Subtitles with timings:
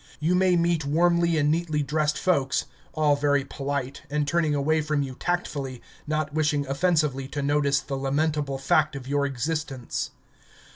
[0.19, 5.03] You may meet warmly and neatly dressed folks all very polite, and turning away from
[5.03, 10.09] you tactfully, not wishing offensively to notice the lamentable fact of your existence.